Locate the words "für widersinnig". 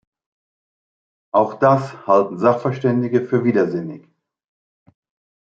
3.23-4.07